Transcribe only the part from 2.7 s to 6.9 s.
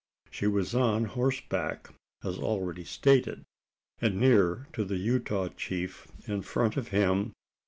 stated, and near to the Utah chief in front of